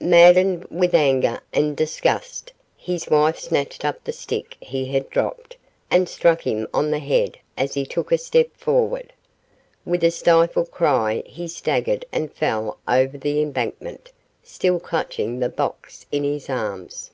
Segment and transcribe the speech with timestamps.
[0.00, 5.58] Maddened with anger and disgust, his wife snatched up the stick he had dropped,
[5.90, 9.12] and struck him on the head as he took a step forward.
[9.84, 14.12] With a stifled cry he staggered and fell over the embankment,
[14.42, 17.10] still clutching the box in his arms.